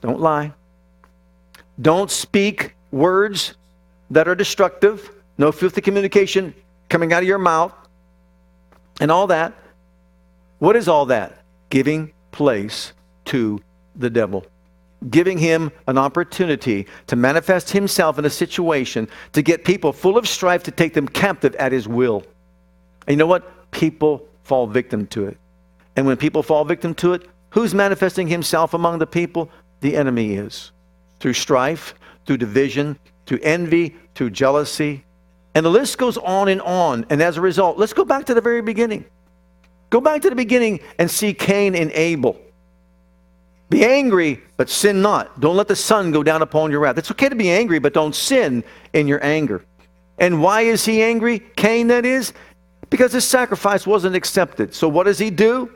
[0.00, 0.52] Don't lie.
[1.80, 3.54] Don't speak words
[4.10, 5.10] that are destructive.
[5.38, 6.54] No filthy communication
[6.88, 7.72] coming out of your mouth
[9.00, 9.52] and all that.
[10.58, 11.42] What is all that?
[11.70, 12.92] Giving place
[13.26, 13.60] to
[13.96, 14.44] the devil.
[15.10, 20.28] Giving him an opportunity to manifest himself in a situation to get people full of
[20.28, 22.22] strife to take them captive at his will.
[23.06, 23.70] And you know what?
[23.72, 25.36] People fall victim to it.
[25.96, 29.50] And when people fall victim to it, who's manifesting himself among the people?
[29.80, 30.70] The enemy is.
[31.18, 35.04] Through strife, through division, through envy, through jealousy.
[35.54, 37.06] And the list goes on and on.
[37.10, 39.04] And as a result, let's go back to the very beginning.
[39.90, 42.40] Go back to the beginning and see Cain and Abel.
[43.68, 45.40] Be angry, but sin not.
[45.40, 46.98] Don't let the sun go down upon your wrath.
[46.98, 49.64] It's okay to be angry, but don't sin in your anger.
[50.18, 51.40] And why is he angry?
[51.56, 52.32] Cain, that is
[52.90, 54.74] because his sacrifice wasn't accepted.
[54.74, 55.72] So what does he do?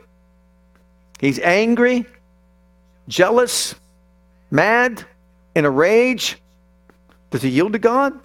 [1.19, 2.05] He's angry,
[3.07, 3.73] jealous,
[4.51, 5.03] mad,
[5.55, 6.37] in a rage.
[7.31, 8.19] Does he yield to God?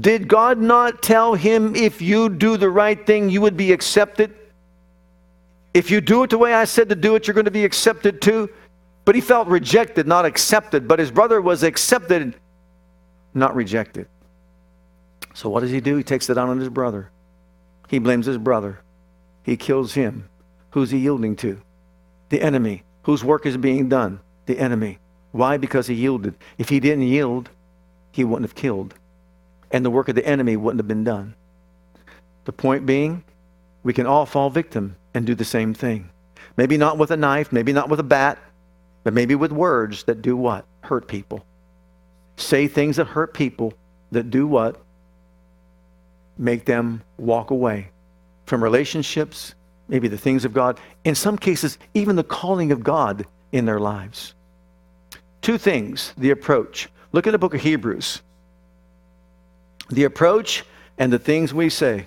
[0.00, 4.34] Did God not tell him if you do the right thing, you would be accepted?
[5.72, 7.64] If you do it the way I said to do it, you're going to be
[7.64, 8.50] accepted too.
[9.04, 10.86] But he felt rejected, not accepted.
[10.86, 12.34] But his brother was accepted,
[13.32, 14.06] not rejected.
[15.32, 15.96] So what does he do?
[15.96, 17.10] He takes it out on his brother.
[17.88, 18.80] He blames his brother.
[19.42, 20.28] He kills him.
[20.72, 21.62] Who's he yielding to?
[22.28, 22.82] The enemy.
[23.04, 24.20] Whose work is being done?
[24.44, 24.98] The enemy.
[25.32, 25.56] Why?
[25.56, 26.34] Because he yielded.
[26.58, 27.48] If he didn't yield,
[28.12, 28.94] he wouldn't have killed.
[29.70, 31.34] And the work of the enemy wouldn't have been done.
[32.44, 33.24] The point being,
[33.82, 36.10] we can all fall victim and do the same thing.
[36.56, 38.38] Maybe not with a knife, maybe not with a bat,
[39.04, 40.64] but maybe with words that do what?
[40.82, 41.44] Hurt people.
[42.36, 43.74] Say things that hurt people
[44.10, 44.80] that do what?
[46.38, 47.90] make them walk away
[48.46, 49.54] from relationships,
[49.88, 53.80] maybe the things of God, in some cases, even the calling of God in their
[53.80, 54.34] lives.
[55.42, 56.88] Two things the approach.
[57.12, 58.22] Look at the book of Hebrews.
[59.90, 60.64] The approach
[60.98, 62.06] and the things we say.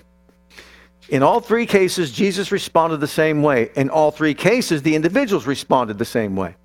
[1.08, 3.70] In all three cases, Jesus responded the same way.
[3.74, 6.56] In all three cases, the individuals responded the same way.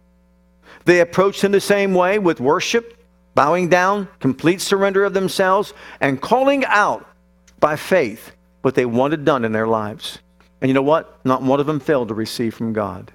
[0.86, 2.98] They approached him the same way with worship,
[3.36, 7.06] bowing down, complete surrender of themselves, and calling out
[7.60, 10.20] by faith what they wanted done in their lives.
[10.62, 11.20] And you know what?
[11.26, 13.12] Not one of them failed to receive from God.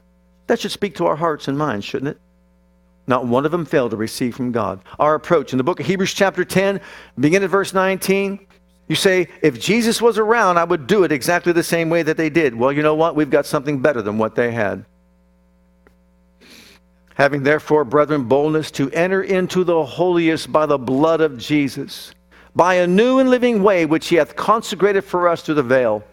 [0.48, 2.20] That should speak to our hearts and minds, shouldn't it?
[3.06, 4.80] Not one of them failed to receive from God.
[4.98, 6.80] Our approach in the book of Hebrews, chapter 10,
[7.18, 8.46] begin at verse 19.
[8.88, 12.16] You say, if Jesus was around, I would do it exactly the same way that
[12.16, 12.54] they did.
[12.54, 13.16] Well, you know what?
[13.16, 14.84] We've got something better than what they had.
[17.14, 22.14] Having therefore, brethren, boldness to enter into the holiest by the blood of Jesus,
[22.54, 26.04] by a new and living way which he hath consecrated for us through the veil,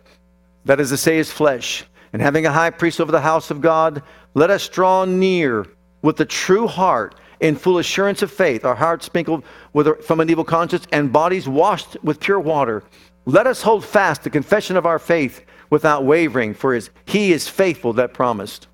[0.66, 1.86] that is to say, his flesh.
[2.14, 5.66] And having a high priest over the house of God, let us draw near
[6.02, 10.30] with a true heart in full assurance of faith, our hearts sprinkled with, from an
[10.30, 12.84] evil conscience, and bodies washed with pure water.
[13.26, 17.48] Let us hold fast the confession of our faith without wavering, for his, he is
[17.48, 18.68] faithful that promised.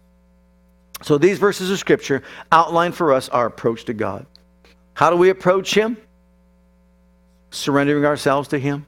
[1.01, 4.25] So these verses of Scripture outline for us our approach to God.
[4.93, 5.97] How do we approach Him?
[7.51, 8.85] Surrendering ourselves to Him,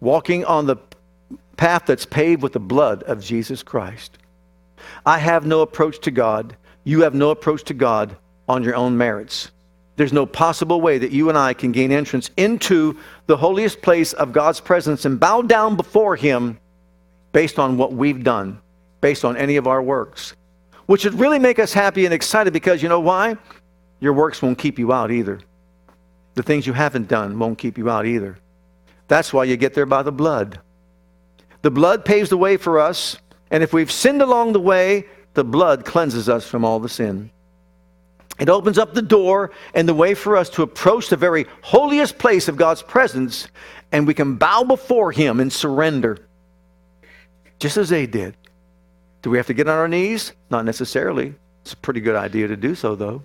[0.00, 0.76] walking on the
[1.56, 4.18] path that's paved with the blood of Jesus Christ.
[5.04, 8.16] I have no approach to God you have no approach to God
[8.48, 9.50] on your own merits.
[9.96, 14.12] There's no possible way that you and I can gain entrance into the holiest place
[14.14, 16.58] of God's presence and bow down before Him
[17.32, 18.60] based on what we've done,
[19.00, 20.34] based on any of our works.
[20.86, 23.36] Which would really make us happy and excited because you know why?
[24.00, 25.38] Your works won't keep you out either.
[26.34, 28.38] The things you haven't done won't keep you out either.
[29.06, 30.60] That's why you get there by the blood.
[31.62, 33.18] The blood paves the way for us,
[33.50, 37.30] and if we've sinned along the way, the blood cleanses us from all the sin.
[38.38, 42.18] It opens up the door and the way for us to approach the very holiest
[42.18, 43.48] place of God's presence,
[43.92, 46.18] and we can bow before Him and surrender,
[47.58, 48.34] just as they did.
[49.22, 50.32] Do we have to get on our knees?
[50.48, 51.34] Not necessarily.
[51.62, 53.22] It's a pretty good idea to do so, though.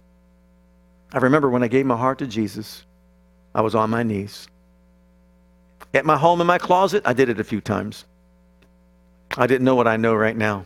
[1.14, 2.84] I remember when I gave my heart to Jesus,
[3.54, 4.50] I was on my knees.
[5.94, 8.04] At my home in my closet, I did it a few times.
[9.38, 10.66] I didn't know what I know right now.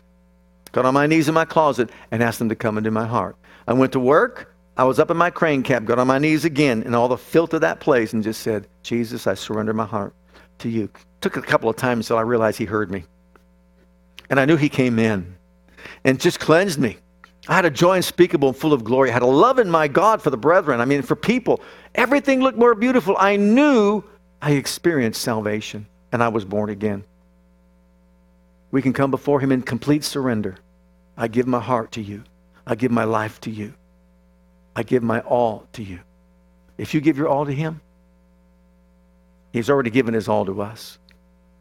[0.71, 3.35] Got on my knees in my closet and asked them to come into my heart.
[3.67, 4.53] I went to work.
[4.77, 7.17] I was up in my crane cab, got on my knees again in all the
[7.17, 10.13] filth of that place and just said, Jesus, I surrender my heart
[10.59, 10.89] to you.
[11.21, 13.03] Took a couple of times until I realized he heard me.
[14.29, 15.35] And I knew he came in
[16.05, 16.97] and just cleansed me.
[17.49, 19.09] I had a joy unspeakable and full of glory.
[19.09, 20.79] I had a love in my God for the brethren.
[20.79, 21.61] I mean, for people.
[21.95, 23.17] Everything looked more beautiful.
[23.19, 24.03] I knew
[24.41, 27.03] I experienced salvation and I was born again
[28.71, 30.57] we can come before Him in complete surrender.
[31.17, 32.23] I give my heart to you.
[32.65, 33.73] I give my life to you.
[34.75, 35.99] I give my all to you.
[36.77, 37.81] If you give your all to Him,
[39.51, 40.99] He's already given His all to us.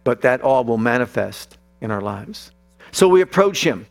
[0.05, 2.53] But that all will manifest in our lives.
[2.93, 3.87] So we approach Him.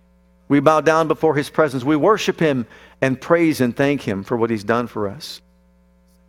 [0.48, 1.84] We bow down before His presence.
[1.84, 2.66] We worship Him
[3.02, 5.42] and praise and thank Him for what He's done for us.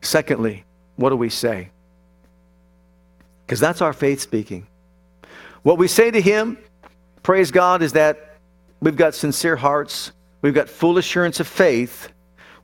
[0.01, 0.64] Secondly,
[0.96, 1.70] what do we say?
[3.46, 4.66] Because that's our faith speaking.
[5.62, 6.59] What we say to Him
[7.29, 8.38] praise God, is that
[8.81, 12.09] we've got sincere hearts, we've got full assurance of faith,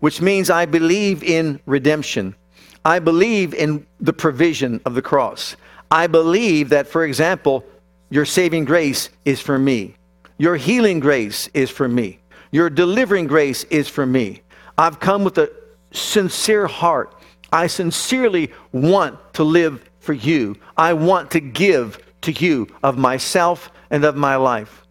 [0.00, 2.34] which means I believe in redemption.
[2.82, 5.56] I believe in the provision of the cross.
[5.90, 7.62] I believe that, for example,
[8.08, 9.96] your saving grace is for me.
[10.38, 12.20] Your healing grace is for me.
[12.50, 14.40] Your delivering grace is for me.
[14.78, 15.52] I've come with a
[15.92, 17.14] sincere heart.
[17.52, 20.56] I sincerely want to live for you.
[20.74, 24.84] I want to give to you of myself and of my life.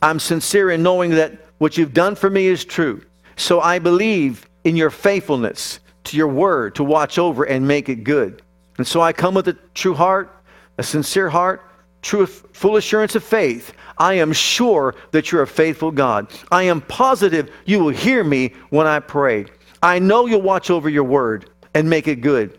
[0.00, 3.02] I'm sincere in knowing that what you've done for me is true.
[3.36, 7.96] So I believe in your faithfulness to your word to watch over and make it
[7.96, 8.40] good.
[8.78, 10.34] And so I come with a true heart,
[10.78, 11.68] a sincere heart,
[12.00, 13.74] true full assurance of faith.
[13.98, 16.32] I am sure that you're a faithful God.
[16.50, 19.44] I am positive you will hear me when I pray.
[19.82, 22.58] I know you'll watch over your word and make it good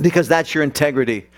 [0.00, 1.28] because that's your integrity.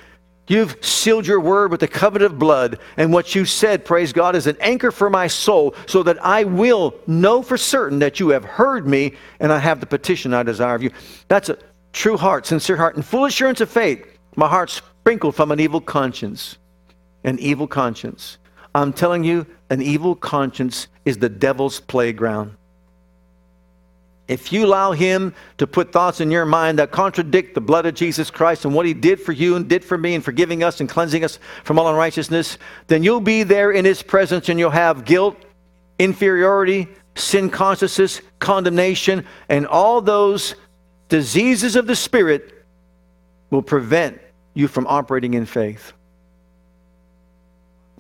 [0.46, 4.36] You've sealed your word with the covenant of blood, and what you said, praise God,
[4.36, 8.28] is an anchor for my soul, so that I will know for certain that you
[8.28, 10.90] have heard me and I have the petition I desire of you.
[11.28, 11.58] That's a
[11.92, 14.06] true heart, sincere heart, and full assurance of faith.
[14.36, 16.58] My heart sprinkled from an evil conscience.
[17.24, 18.36] An evil conscience.
[18.74, 22.56] I'm telling you, an evil conscience is the devil's playground.
[24.26, 27.94] If you allow him to put thoughts in your mind that contradict the blood of
[27.94, 30.80] Jesus Christ and what he did for you and did for me in forgiving us
[30.80, 32.56] and cleansing us from all unrighteousness,
[32.86, 35.36] then you'll be there in his presence and you'll have guilt,
[35.98, 40.54] inferiority, sin consciousness, condemnation, and all those
[41.08, 42.64] diseases of the spirit
[43.50, 44.20] will prevent
[44.54, 45.92] you from operating in faith?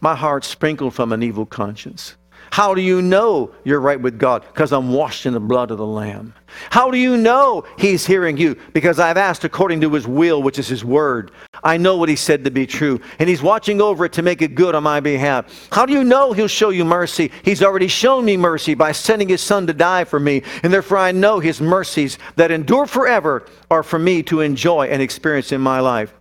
[0.00, 2.16] My heart sprinkled from an evil conscience.
[2.54, 4.42] How do you know you're right with God?
[4.46, 6.34] Because I'm washed in the blood of the Lamb.
[6.70, 8.56] How do you know He's hearing you?
[8.72, 11.32] Because I've asked according to His will, which is His word.
[11.64, 14.40] I know what He said to be true, and He's watching over it to make
[14.40, 15.68] it good on my behalf.
[15.72, 17.32] How do you know He'll show you mercy?
[17.42, 20.98] He's already shown me mercy by sending His Son to die for me, and therefore
[20.98, 25.60] I know His mercies that endure forever are for me to enjoy and experience in
[25.60, 26.14] my life.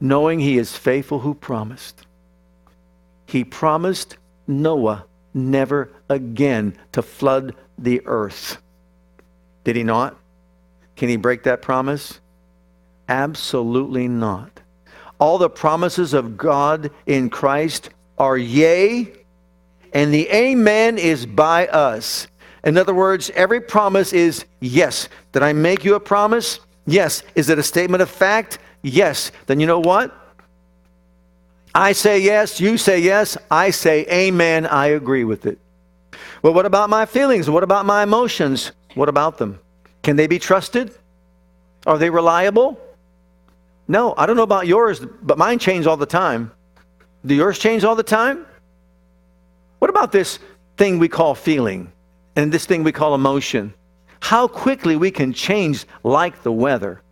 [0.00, 2.04] Knowing He is faithful who promised
[3.26, 4.16] he promised
[4.46, 8.58] Noah never again to flood the earth.
[9.64, 10.16] Did he not?
[10.96, 12.20] Can he break that promise?
[13.08, 14.60] Absolutely not.
[15.18, 19.12] All the promises of God in Christ are yea,
[19.92, 22.26] and the amen is by us.
[22.64, 25.08] In other words, every promise is yes.
[25.32, 26.60] Did I make you a promise?
[26.86, 27.22] Yes.
[27.34, 28.58] Is it a statement of fact?
[28.82, 29.32] Yes.
[29.46, 30.23] Then you know what?
[31.74, 35.58] I say yes, you say yes, I say amen, I agree with it.
[36.42, 37.50] Well, what about my feelings?
[37.50, 38.70] What about my emotions?
[38.94, 39.58] What about them?
[40.02, 40.96] Can they be trusted?
[41.86, 42.78] Are they reliable?
[43.88, 46.52] No, I don't know about yours, but mine change all the time.
[47.26, 48.46] Do yours change all the time?
[49.80, 50.38] What about this
[50.76, 51.90] thing we call feeling
[52.36, 53.74] and this thing we call emotion?
[54.20, 57.02] How quickly we can change like the weather,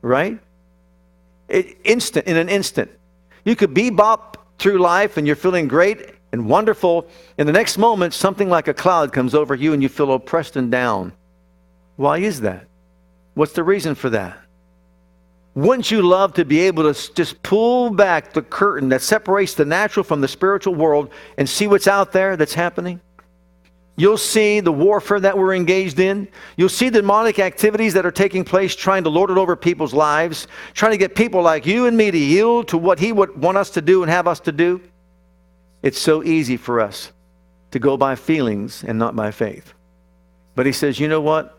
[0.00, 0.38] right?
[1.48, 2.90] It, instant, in an instant.
[3.44, 7.08] You could bebop through life and you're feeling great and wonderful.
[7.38, 10.56] In the next moment, something like a cloud comes over you and you feel oppressed
[10.56, 11.12] and down.
[11.96, 12.66] Why is that?
[13.34, 14.38] What's the reason for that?
[15.54, 19.66] Wouldn't you love to be able to just pull back the curtain that separates the
[19.66, 23.00] natural from the spiritual world and see what's out there that's happening?
[24.02, 26.26] You'll see the warfare that we're engaged in.
[26.56, 30.48] You'll see demonic activities that are taking place, trying to lord it over people's lives,
[30.74, 33.58] trying to get people like you and me to yield to what He would want
[33.58, 34.80] us to do and have us to do.
[35.84, 37.12] It's so easy for us
[37.70, 39.72] to go by feelings and not by faith.
[40.56, 41.56] But He says, you know what?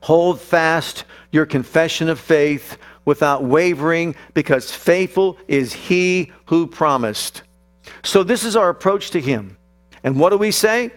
[0.00, 2.76] Hold fast your confession of faith
[3.06, 7.40] without wavering, because faithful is He who promised.
[8.02, 9.56] So, this is our approach to Him.
[10.04, 10.90] And what do we say?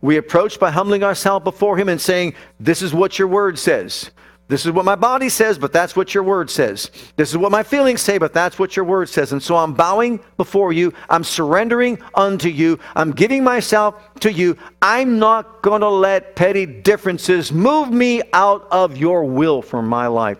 [0.00, 4.10] We approach by humbling ourselves before Him and saying, This is what your word says.
[4.48, 6.90] This is what my body says, but that's what your word says.
[7.16, 9.32] This is what my feelings say, but that's what your word says.
[9.32, 10.94] And so I'm bowing before you.
[11.10, 12.78] I'm surrendering unto you.
[12.96, 14.56] I'm giving myself to you.
[14.80, 20.06] I'm not going to let petty differences move me out of your will for my
[20.06, 20.38] life.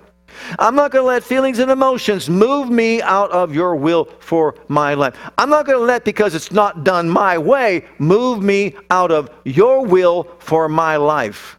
[0.58, 4.54] I'm not going to let feelings and emotions move me out of your will for
[4.68, 5.16] my life.
[5.36, 9.30] I'm not going to let, because it's not done my way, move me out of
[9.44, 11.58] your will for my life.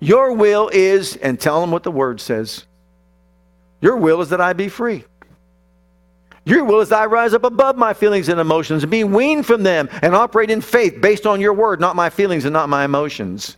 [0.00, 2.64] Your will is, and tell them what the word says.
[3.80, 5.04] Your will is that I be free.
[6.44, 9.44] Your will is that I rise up above my feelings and emotions and be weaned
[9.44, 12.68] from them and operate in faith based on your word, not my feelings and not
[12.68, 13.56] my emotions.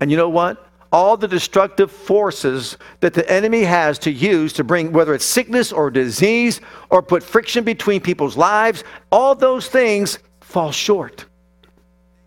[0.00, 0.69] And you know what?
[0.92, 5.72] All the destructive forces that the enemy has to use to bring, whether it's sickness
[5.72, 6.60] or disease
[6.90, 8.82] or put friction between people's lives,
[9.12, 11.26] all those things fall short.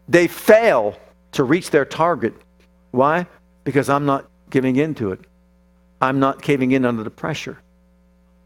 [0.07, 0.97] They fail
[1.33, 2.33] to reach their target.
[2.91, 3.27] Why?
[3.63, 5.19] Because I'm not giving in to it.
[5.99, 7.59] I'm not caving in under the pressure.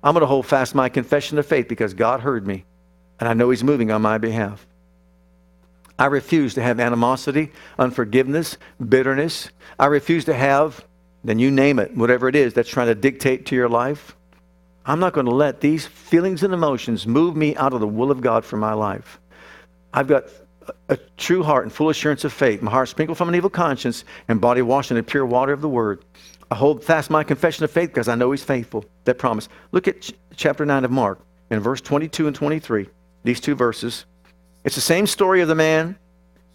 [0.04, 2.66] I'm going to hold fast my confession of faith because God heard me
[3.20, 4.66] and I know He's moving on my behalf.
[6.00, 9.50] I refuse to have animosity, unforgiveness, bitterness.
[9.80, 10.86] I refuse to have,
[11.24, 14.16] then you name it, whatever it is that's trying to dictate to your life.
[14.86, 18.12] I'm not going to let these feelings and emotions move me out of the will
[18.12, 19.20] of God for my life.
[19.94, 20.26] I've got
[20.90, 22.62] a true heart and full assurance of faith.
[22.62, 25.62] My heart sprinkled from an evil conscience and body washed in the pure water of
[25.62, 26.06] the word.
[26.50, 28.86] I hold fast my confession of faith because I know he's faithful.
[29.04, 29.50] That promise.
[29.72, 31.20] Look at ch- chapter 9 of Mark
[31.50, 32.88] in verse 22 and 23.
[33.24, 34.06] These two verses.
[34.68, 35.98] It's the same story of the man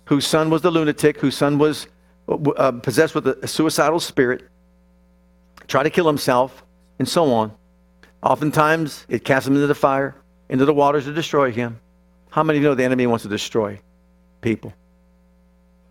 [0.05, 1.87] whose son was the lunatic, whose son was
[2.29, 4.43] uh, possessed with a suicidal spirit,
[5.67, 6.63] tried to kill himself,
[6.99, 7.53] and so on.
[8.23, 10.15] Oftentimes, it casts him into the fire,
[10.51, 11.81] into the waters to destroy him.
[12.29, 13.81] How many you know the enemy wants to destroy
[14.43, 14.75] people?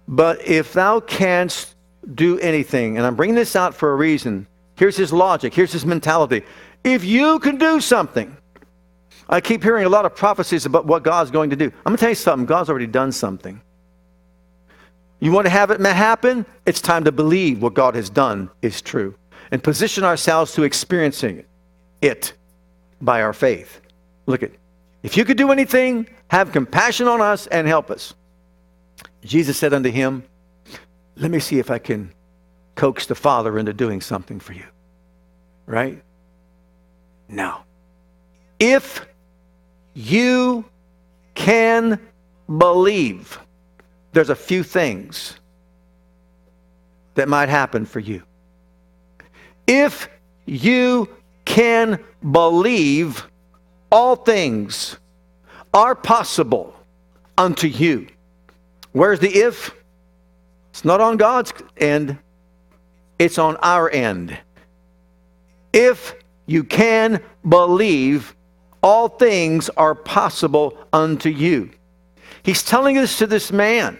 [0.07, 1.74] But if thou canst
[2.13, 4.45] do anything, and I'm bringing this out for a reason,
[4.76, 6.43] here's his logic, here's his mentality.
[6.84, 8.38] If you can do something,
[9.32, 11.65] I keep hearing a lot of prophecies about what God's going to do.
[11.65, 13.61] I'm going to tell you something God's already done something.
[15.21, 16.45] You want to have it happen?
[16.65, 19.15] It's time to believe what God has done is true
[19.51, 21.45] and position ourselves to experiencing
[22.01, 22.34] it
[23.01, 23.79] by our faith.
[24.25, 24.51] Look at
[25.03, 28.13] if you could do anything, have compassion on us and help us.
[29.23, 30.23] Jesus said unto him,
[31.15, 32.11] Let me see if I can
[32.75, 34.65] coax the Father into doing something for you.
[35.65, 36.01] right?
[37.27, 37.63] Now,
[38.59, 39.05] if
[39.93, 40.65] you
[41.35, 41.99] can
[42.57, 43.39] believe,
[44.13, 45.37] there's a few things
[47.15, 48.23] that might happen for you.
[49.67, 50.09] If
[50.45, 51.09] you
[51.45, 51.99] can
[52.31, 53.27] believe,
[53.91, 54.97] all things
[55.73, 56.75] are possible
[57.37, 58.07] unto you.
[58.91, 59.71] Where's the if?
[60.71, 62.17] It's not on God's end,
[63.19, 64.37] it's on our end.
[65.73, 66.15] If
[66.45, 68.35] you can believe,
[68.82, 71.71] all things are possible unto you.
[72.43, 73.99] He's telling this to this man.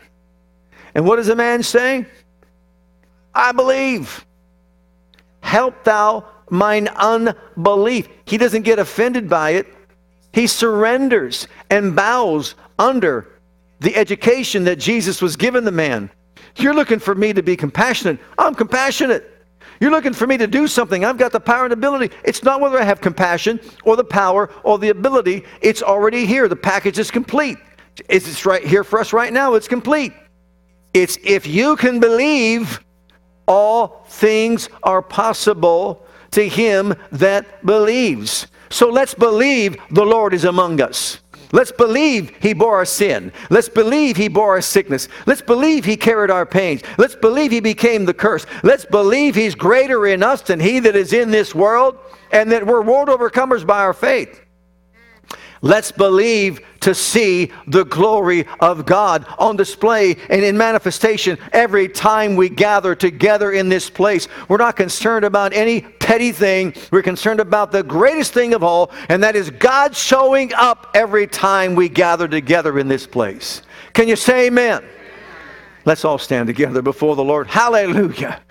[0.96, 2.06] And what does the man say?
[3.34, 4.26] I believe.
[5.42, 8.08] Help thou mine unbelief.
[8.26, 9.68] He doesn't get offended by it.
[10.34, 13.28] He surrenders and bows under
[13.80, 16.10] the education that Jesus was giving the man.
[16.56, 18.20] You're looking for me to be compassionate.
[18.38, 19.31] I'm compassionate.
[19.82, 21.04] You're looking for me to do something.
[21.04, 22.16] I've got the power and ability.
[22.24, 25.44] It's not whether I have compassion or the power or the ability.
[25.60, 26.48] It's already here.
[26.48, 27.58] The package is complete.
[28.08, 29.56] It's right here for us right now.
[29.56, 30.14] It's complete.
[30.94, 32.80] It's if you can believe,
[33.48, 38.46] all things are possible to him that believes.
[38.70, 41.21] So let's believe the Lord is among us.
[41.54, 43.32] Let's believe he bore our sin.
[43.50, 45.08] Let's believe he bore our sickness.
[45.26, 46.82] Let's believe he carried our pains.
[46.98, 48.46] Let's believe he became the curse.
[48.64, 51.98] Let's believe he's greater in us than he that is in this world
[52.32, 54.42] and that we're world overcomers by our faith.
[55.62, 62.36] Let's believe to see the glory of God on display and in manifestation every time
[62.36, 64.28] we gather together in this place.
[64.50, 66.74] We're not concerned about any petty thing.
[66.92, 71.28] We're concerned about the greatest thing of all, and that is God showing up every
[71.28, 73.62] time we gather together in this place.
[73.94, 74.84] Can you say amen?
[75.86, 77.48] Let's all stand together before the Lord.
[77.48, 78.42] Hallelujah.